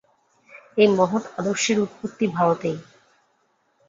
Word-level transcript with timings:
এই 0.77 0.89
মহৎ 0.91 1.23
আদর্শের 1.39 1.77
উৎপত্তি 1.79 2.25
ভারতেই। 2.27 2.77